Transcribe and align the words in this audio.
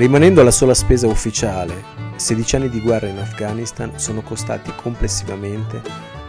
Rimanendo 0.00 0.40
alla 0.40 0.50
sola 0.50 0.72
spesa 0.72 1.06
ufficiale, 1.08 1.84
16 2.16 2.56
anni 2.56 2.68
di 2.70 2.80
guerra 2.80 3.08
in 3.08 3.18
Afghanistan 3.18 3.98
sono 3.98 4.22
costati 4.22 4.72
complessivamente 4.74 5.82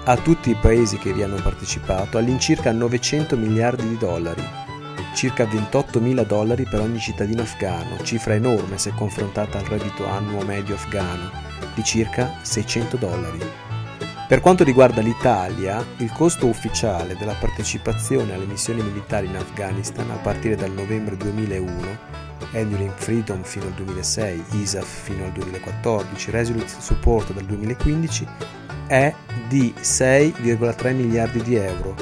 a 0.04 0.18
tutti 0.18 0.50
i 0.50 0.58
paesi 0.60 0.98
che 0.98 1.14
vi 1.14 1.24
hanno 1.24 1.42
partecipato 1.42 2.18
all'incirca 2.18 2.74
900 2.74 3.38
miliardi 3.38 3.88
di 3.88 3.98
dollari, 3.98 4.44
circa 5.16 5.46
28 5.46 6.02
mila 6.02 6.24
dollari 6.24 6.66
per 6.66 6.82
ogni 6.82 7.00
cittadino 7.00 7.44
afghano, 7.44 8.04
cifra 8.04 8.34
enorme 8.34 8.78
se 8.78 8.92
confrontata 8.94 9.60
al 9.60 9.64
reddito 9.64 10.06
annuo 10.06 10.44
medio 10.44 10.76
afghano 10.76 11.32
di 11.74 11.82
circa 11.86 12.40
600 12.42 12.98
dollari. 12.98 13.40
Per 14.28 14.42
quanto 14.42 14.66
riguarda 14.66 15.00
l'Italia, 15.00 15.82
il 16.00 16.12
costo 16.12 16.46
ufficiale 16.46 17.16
della 17.16 17.38
partecipazione 17.40 18.34
alle 18.34 18.48
missioni 18.48 18.82
militari 18.82 19.28
in 19.28 19.38
Afghanistan 19.38 20.12
a 20.12 20.16
partire 20.16 20.58
dal 20.58 20.72
novembre 20.72 21.16
2001 21.16 22.31
Enduring 22.52 22.94
Freedom 22.96 23.42
fino 23.44 23.66
al 23.66 23.74
2006, 23.74 24.44
ISAF 24.52 25.04
fino 25.04 25.24
al 25.24 25.32
2014, 25.32 26.32
Resolute 26.32 26.74
Support 26.80 27.34
dal 27.34 27.46
2015 27.46 28.28
è 28.88 29.14
di 29.48 29.74
6,3 29.78 30.94
miliardi 30.94 31.42
di 31.42 31.56
euro, 31.56 31.96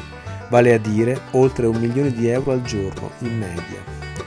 vale 0.49 0.73
a 0.73 0.79
dire 0.79 1.21
oltre 1.31 1.67
un 1.67 1.77
milione 1.77 2.11
di 2.11 2.27
euro 2.27 2.51
al 2.51 2.63
giorno 2.63 3.11
in 3.19 3.37
media. 3.37 3.83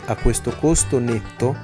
A 0.07 0.17
questo 0.17 0.55
costo 0.59 0.99
netto 0.99 1.57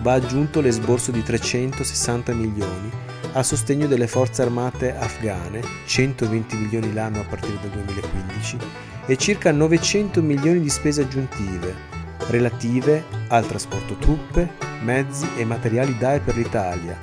va 0.00 0.12
aggiunto 0.12 0.60
l'esborso 0.60 1.10
di 1.10 1.22
360 1.22 2.32
milioni 2.34 2.90
a 3.32 3.42
sostegno 3.42 3.88
delle 3.88 4.06
forze 4.06 4.42
armate 4.42 4.96
afghane, 4.96 5.60
120 5.86 6.56
milioni 6.56 6.92
l'anno 6.92 7.20
a 7.20 7.24
partire 7.24 7.58
dal 7.60 7.70
2015, 7.70 8.58
e 9.06 9.16
circa 9.16 9.50
900 9.50 10.22
milioni 10.22 10.60
di 10.60 10.70
spese 10.70 11.02
aggiuntive 11.02 11.93
relative 12.28 13.04
al 13.28 13.46
trasporto 13.46 13.94
truppe, 13.96 14.54
mezzi 14.82 15.28
e 15.36 15.44
materiali 15.44 15.96
da 15.98 16.14
e 16.14 16.20
per 16.20 16.36
l'Italia, 16.36 16.98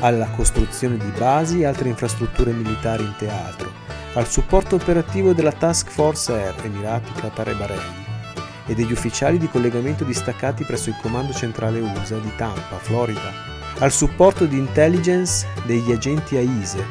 alla 0.00 0.28
costruzione 0.30 0.96
di 0.96 1.10
basi 1.16 1.60
e 1.60 1.66
altre 1.66 1.88
infrastrutture 1.88 2.52
militari 2.52 3.04
in 3.04 3.14
teatro, 3.18 3.70
al 4.14 4.28
supporto 4.28 4.76
operativo 4.76 5.32
della 5.32 5.52
Task 5.52 5.90
Force 5.90 6.32
Air 6.32 6.54
Emirati, 6.62 7.12
Qatar 7.12 7.48
e 7.48 7.54
Bahrain 7.54 8.06
e 8.66 8.74
degli 8.74 8.92
ufficiali 8.92 9.38
di 9.38 9.48
collegamento 9.48 10.04
distaccati 10.04 10.62
presso 10.64 10.90
il 10.90 10.96
comando 11.00 11.32
centrale 11.32 11.80
USA 11.80 12.18
di 12.18 12.30
Tampa, 12.36 12.76
Florida, 12.76 13.32
al 13.78 13.92
supporto 13.92 14.44
di 14.44 14.58
intelligence 14.58 15.46
degli 15.64 15.90
agenti 15.90 16.36
AISE, 16.36 16.84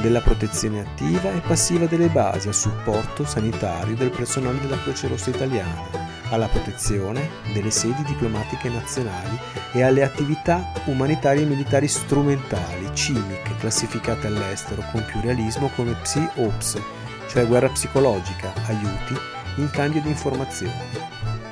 della 0.00 0.20
protezione 0.20 0.80
attiva 0.80 1.32
e 1.32 1.40
passiva 1.40 1.86
delle 1.86 2.08
basi, 2.08 2.48
al 2.48 2.54
supporto 2.54 3.24
sanitario 3.24 3.96
del 3.96 4.10
personale 4.10 4.60
della 4.60 4.78
Croce 4.80 5.08
Rossa 5.08 5.30
italiana, 5.30 6.05
alla 6.30 6.48
protezione 6.48 7.28
delle 7.52 7.70
sedi 7.70 8.02
diplomatiche 8.04 8.68
nazionali 8.68 9.38
e 9.72 9.82
alle 9.82 10.02
attività 10.02 10.72
umanitarie 10.86 11.42
e 11.42 11.46
militari 11.46 11.88
strumentali, 11.88 12.90
CIMIC, 12.92 13.56
classificate 13.58 14.26
all'estero 14.26 14.82
con 14.90 15.04
più 15.04 15.20
realismo 15.20 15.70
come 15.74 15.92
PSI-OPS, 15.92 16.80
cioè 17.28 17.46
guerra 17.46 17.68
psicologica, 17.68 18.52
aiuti 18.66 19.14
in 19.56 19.70
cambio 19.70 20.00
di 20.00 20.08
informazioni. 20.08 20.72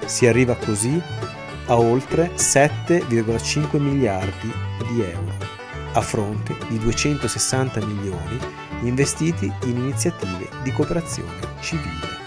Si 0.05 0.27
arriva 0.27 0.55
così 0.57 1.01
a 1.67 1.79
oltre 1.79 2.33
7,5 2.35 3.79
miliardi 3.79 4.53
di 4.91 5.03
euro, 5.03 5.33
a 5.93 6.01
fronte 6.01 6.57
di 6.69 6.79
260 6.79 7.85
milioni 7.85 8.39
investiti 8.83 9.51
in 9.65 9.77
iniziative 9.79 10.49
di 10.63 10.73
cooperazione 10.73 11.41
civile. 11.61 12.24